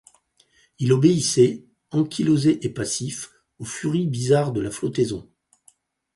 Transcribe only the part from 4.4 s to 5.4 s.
de la flottaison.